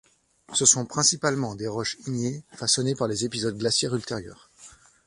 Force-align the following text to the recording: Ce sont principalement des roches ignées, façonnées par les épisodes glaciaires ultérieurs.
Ce 0.53 0.65
sont 0.65 0.87
principalement 0.87 1.53
des 1.53 1.67
roches 1.67 1.95
ignées, 2.07 2.41
façonnées 2.55 2.95
par 2.95 3.07
les 3.07 3.23
épisodes 3.23 3.55
glaciaires 3.55 3.93
ultérieurs. 3.93 4.49